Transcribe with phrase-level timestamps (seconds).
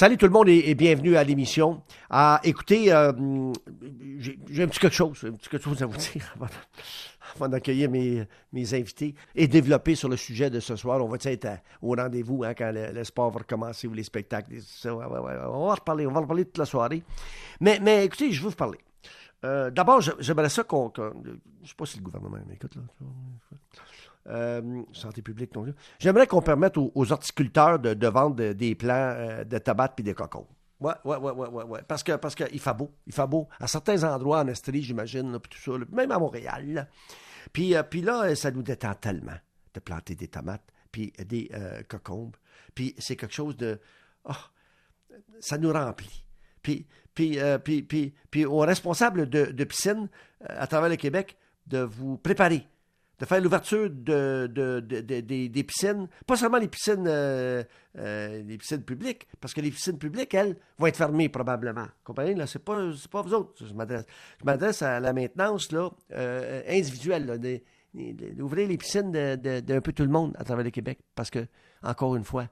[0.00, 1.82] Salut tout le monde et, bienvenue à l'émission.
[2.08, 3.10] Ah, écoutez, euh,
[4.16, 6.36] j'ai un petit quelque chose, un petit quelque chose à vous dire
[7.34, 8.22] avant, d'accueillir mes,
[8.52, 11.04] mes, invités et développer sur le sujet de ce soir.
[11.04, 11.48] On va être
[11.82, 14.52] au rendez-vous hein, quand le, sport va recommencer ou les spectacles.
[14.84, 17.02] on va reparler, on va reparler toute la soirée.
[17.58, 18.78] Mais, mais écoutez, je veux vous parler.
[19.44, 20.92] Euh, d'abord, j'aimerais ça qu'on.
[20.96, 22.82] je ne sais pas si le gouvernement m'écoute là.
[24.26, 25.66] Euh, santé publique, non
[25.98, 30.46] J'aimerais qu'on permette aux, horticulteurs de, vendre des plants euh, de tabac et des cocons.
[30.80, 31.80] Ouais, ouais, ouais, ouais, ouais.
[31.88, 32.90] Parce que parce qu'il fait beau.
[33.06, 33.48] Il fait beau.
[33.58, 36.88] À certains endroits en Estrie, j'imagine, tout ça, même à Montréal.
[37.52, 39.38] Puis, euh, puis là, ça nous détend tellement
[39.74, 41.50] de planter des tomates, puis des
[41.88, 42.36] cocombes.
[42.74, 43.80] Puis c'est quelque chose de.
[44.24, 44.32] Oh,
[45.40, 46.24] ça nous remplit.
[46.62, 50.08] Puis, puis, puis, puis, aux responsables de, de piscines
[50.40, 52.66] à travers le Québec de vous préparer
[53.18, 54.46] de faire l'ouverture de,
[54.80, 57.64] des piscines, pas seulement les piscines, euh,
[57.98, 61.86] euh, les piscines publiques, parce que les piscines publiques, elles, vont être fermées probablement.
[62.04, 62.34] Comprenez?
[62.34, 62.78] Là, c'est pas,
[63.10, 63.64] pas vous autres.
[63.66, 63.74] Je
[64.44, 67.60] m'adresse, à la maintenance là, euh, individuelle,
[68.36, 71.46] d'ouvrir les piscines d'un peu tout le monde à travers le Québec, parce que,
[71.82, 72.48] encore une fois,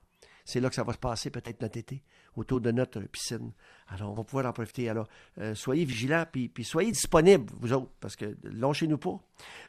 [0.47, 2.03] c'est là que ça va se passer peut-être notre été,
[2.37, 3.51] autour de notre piscine.
[3.89, 4.89] Alors, on va pouvoir en profiter.
[4.89, 9.19] Alors, euh, soyez vigilants, puis, soyez disponibles, vous autres, parce que lâchez-nous pas.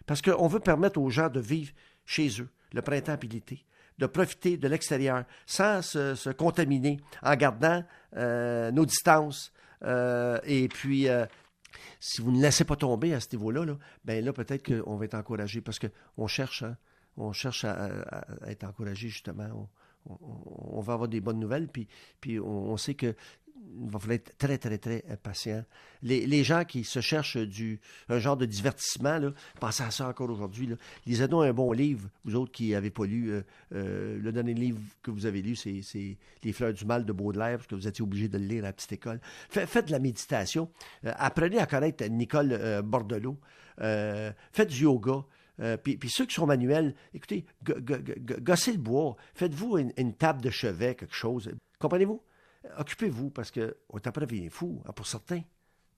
[0.05, 1.73] Parce qu'on veut permettre aux gens de vivre
[2.05, 3.65] chez eux, le printemps et l'été,
[3.97, 7.83] de profiter de l'extérieur sans se, contaminer en gardant
[8.15, 9.51] euh, nos distances.
[9.81, 11.07] Euh, et puis,
[11.99, 15.05] si vous ne laissez pas tomber à ce niveau-là, là, ben là, peut-être qu'on va
[15.05, 16.77] être encouragé parce qu'on cherche, hein,
[17.17, 17.89] on cherche à,
[18.45, 19.67] être encouragé justement
[20.81, 23.15] va avoir des bonnes nouvelles, puis, on, sait que
[23.79, 25.63] il va falloir être très, très, très patient.
[26.01, 30.29] Les, gens qui se cherchent du, un genre de divertissement, là, pensez à ça encore
[30.29, 30.69] aujourd'hui.
[31.05, 33.29] Lisez-nous un bon livre, vous autres qui n'avez pas lu.
[33.29, 33.41] Euh,
[33.73, 37.57] euh, le dernier livre que vous avez lu, c'est, Les fleurs du mal de Baudelaire,
[37.57, 39.19] parce que vous étiez obligé de le lire à la petite école.
[39.49, 40.69] faites de la méditation.
[41.05, 43.37] Euh, apprenez à connaître Nicole Bordelot.
[43.77, 45.25] faites du yoga.
[45.59, 50.95] Euh, puis, ceux qui sont manuels, écoutez, gossez le bois, faites-vous une, table de chevet,
[50.95, 51.51] quelque chose.
[51.79, 52.21] Comprenez-vous?
[52.77, 55.41] Occupez-vous, parce qu'on est après devenir fou, hein, pour certains.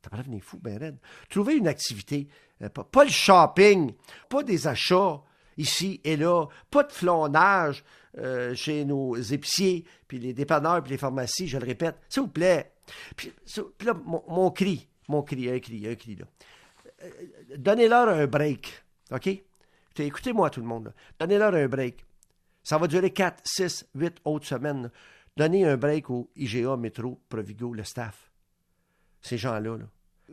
[0.02, 0.98] T'es après devenir fou, ben.
[1.30, 2.28] Trouvez une activité.
[2.62, 3.94] Euh, pas, le shopping,
[4.30, 5.22] pas des achats
[5.58, 7.84] ici et là, pas de flonnage
[8.18, 11.98] euh, chez nos épiciers, puis les dépanneurs, puis les pharmacies, je le répète.
[12.08, 12.72] S'il vous plaît.
[13.16, 13.34] Puis,
[13.86, 16.26] là, mon, cri, mon cri, un cri, un cri, là.
[17.58, 19.30] Donnez-leur un break, OK?
[20.06, 20.94] Écoutez-moi tout le monde.
[21.20, 22.06] Donnez-leur un break.
[22.64, 24.92] Ça va durer 4, 6, 8 autres semaines.
[25.36, 28.32] Donnez un break au IGA, Métro, Provigo, le staff.
[29.22, 29.78] Ces gens-là.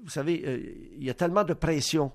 [0.02, 2.12] Vous savez, euh, il y a tellement de pression.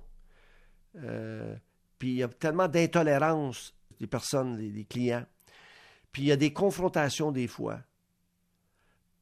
[0.97, 1.55] Euh,
[1.97, 5.25] puis il y a tellement d'intolérance des personnes, des, clients.
[6.11, 7.79] Puis il y a des confrontations des fois.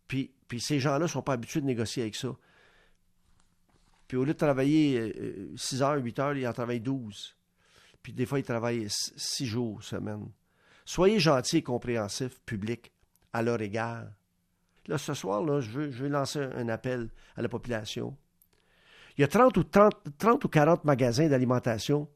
[0.08, 2.36] Puis, puis ces gens-là ne sont pas habitués de négocier avec ça.
[4.08, 5.14] Puis au lieu de travailler
[5.56, 7.36] 6 euh, heures, 8 heures, ils en travaillent 12
[8.04, 10.30] puis des fois, ils travaillent six jours semaine.
[10.86, 12.92] Soyez gentils et compréhensifs, public,
[13.34, 14.06] à leur égard.
[14.88, 18.18] Là, ce soir, je, veux, je veux lancer un appel à la population.
[19.18, 22.08] Il y a 30 ou, 30, ou 40 magasins d'alimentation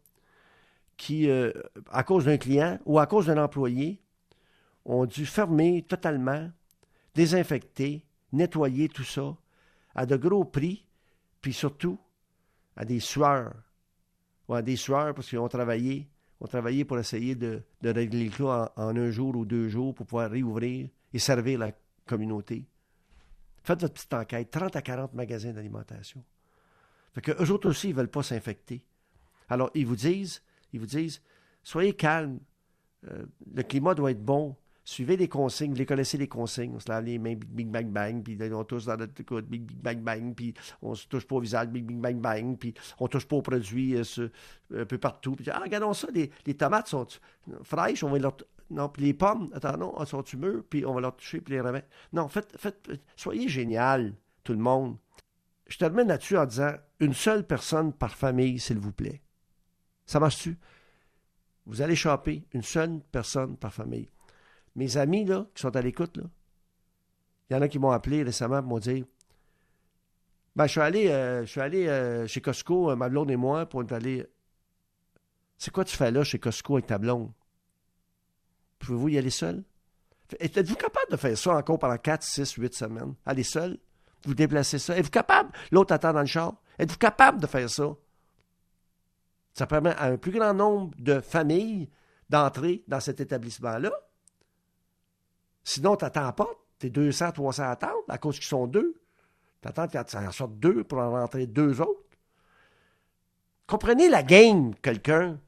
[0.97, 1.51] qui, euh,
[1.91, 4.01] à cause d'un client ou à cause d'un employé,
[4.85, 6.49] ont dû fermer totalement,
[7.13, 9.35] désinfecter, nettoyer tout ça
[9.95, 10.85] à de gros prix,
[11.41, 11.99] puis surtout
[12.75, 13.53] à des sueurs
[14.47, 16.09] ou des sueurs parce qu'ils ont travaillé,
[16.39, 20.05] ont travaillé pour essayer de, régler le cas en, un jour ou deux jours pour
[20.05, 21.71] pouvoir réouvrir et servir la
[22.05, 22.65] communauté.
[23.63, 26.23] Faites votre petite enquête, 30 à 40 magasins d'alimentation.
[27.13, 28.83] Fait que eux autres aussi, ils ne veulent pas s'infecter.
[29.47, 30.41] Alors, ils vous disent,
[30.73, 31.21] ils vous disent,
[31.61, 32.39] soyez calmes,
[33.07, 36.79] euh, le climat doit être bon, suivez les consignes, vous les connaissez les consignes, on
[36.79, 39.63] se lave les mains, big, big, bang, bang, puis on touche dans notre coude, big,
[39.63, 42.73] big, bang, bang, puis on se touche pas au visage, big, big, bang, bang, puis
[42.99, 44.29] on touche pas aux produits euh,
[44.75, 45.35] un peu partout.
[45.35, 47.07] Puis, ah, regardons ça, les, tomates sont
[47.63, 48.37] fraîches, on va leur...
[48.69, 51.53] Non, puis les pommes, attends, non, elles sont mûres, puis on va leur toucher, puis
[51.53, 51.87] les remettre.
[52.11, 54.97] Non, faites, faites, soyez génial, tout le monde.
[55.67, 59.21] Je termine là-dessus en disant, une seule personne par famille, s'il vous plaît.
[60.05, 60.57] Ça marche-tu?
[61.65, 64.09] Vous allez choper une seule personne par famille
[64.75, 66.23] mes amis là, qui sont à l'écoute, là,
[67.49, 69.05] il y en a qui m'ont appelé récemment pour me dire
[70.55, 73.35] ben, je suis allé, euh, je suis allé euh, chez Costco, euh, ma blonde et
[73.35, 74.25] moi, pour aller.
[75.57, 77.31] C'est quoi tu fais là chez Costco avec ta blonde?
[78.79, 79.63] Pouvez-vous y aller seul?
[80.39, 83.15] Êtes-vous capable de faire ça encore pendant 4, 6, 8 semaines?
[83.25, 83.79] Aller seul?
[84.25, 84.95] Vous déplacer ça?
[84.97, 85.51] Êtes-vous capable?
[85.71, 86.55] L'autre attend dans le char.
[86.77, 87.95] Êtes-vous capable de faire ça?
[89.53, 91.89] Ça permet à un plus grand nombre de familles
[92.29, 93.91] d'entrer dans cet établissement-là.
[95.63, 96.49] Sinon, tu n'attends pas.
[96.79, 98.99] t'es 200, 300 à attendre à cause qu'ils sont deux.
[99.61, 102.01] T'attends qu'il en sorte deux pour en rentrer deux autres.
[103.65, 105.39] Comprenez la game, quelqu'un.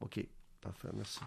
[0.00, 0.26] OK,
[0.60, 1.20] parfait, merci.